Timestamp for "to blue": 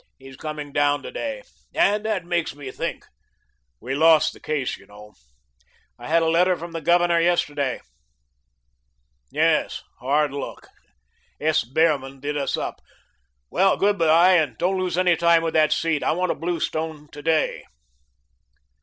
16.31-16.59